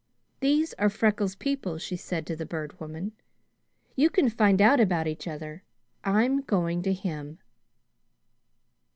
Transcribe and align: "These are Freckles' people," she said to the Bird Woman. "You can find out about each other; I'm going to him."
"These 0.39 0.73
are 0.79 0.89
Freckles' 0.89 1.35
people," 1.35 1.77
she 1.77 1.95
said 1.95 2.25
to 2.25 2.35
the 2.35 2.43
Bird 2.43 2.79
Woman. 2.79 3.11
"You 3.95 4.09
can 4.09 4.31
find 4.31 4.59
out 4.59 4.79
about 4.79 5.05
each 5.05 5.27
other; 5.27 5.61
I'm 6.03 6.41
going 6.41 6.81
to 6.81 6.93
him." 6.93 7.37